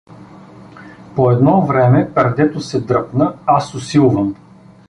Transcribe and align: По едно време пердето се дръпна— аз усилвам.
По 1.15 1.31
едно 1.31 1.65
време 1.65 2.13
пердето 2.13 2.59
се 2.61 2.81
дръпна— 2.81 3.35
аз 3.45 3.73
усилвам. 3.75 4.35